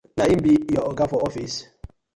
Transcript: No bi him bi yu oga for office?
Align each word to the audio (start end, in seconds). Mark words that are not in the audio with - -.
No 0.19 0.25
bi 0.29 0.31
him 0.33 0.41
bi 0.45 0.53
yu 0.73 0.79
oga 0.89 1.05
for 1.11 1.21
office? 1.27 1.57